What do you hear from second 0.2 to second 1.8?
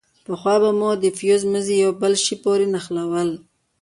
پخوا به مو د فيوز مزي